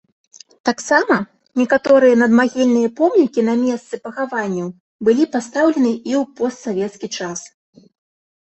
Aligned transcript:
Таксама, 0.69 1.17
некаторыя 1.61 2.15
надмагільныя 2.21 2.89
помнікі 2.99 3.41
на 3.49 3.53
месцы 3.65 3.99
пахаванняў 4.07 4.67
былі 5.11 5.23
пастаўлены 5.37 5.93
і 5.95 6.11
ў 6.21 6.23
постсавецкі 6.41 7.07
час. 7.21 7.39